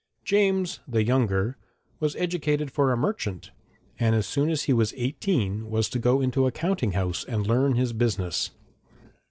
James, 0.25 0.79
the 0.87 1.03
younger, 1.03 1.57
was 1.99 2.15
educated 2.15 2.71
for 2.71 2.91
a 2.91 2.97
merchant, 2.97 3.51
and 3.99 4.15
as 4.15 4.25
soon 4.25 4.49
as 4.49 4.63
he 4.63 4.73
was 4.73 4.95
eighteen 4.97 5.69
was 5.69 5.87
to 5.89 5.99
go 5.99 6.21
into 6.21 6.47
a 6.47 6.51
counting 6.51 6.93
house 6.93 7.23
and 7.23 7.45
learn 7.45 7.75
his 7.75 7.93
business. 7.93 8.49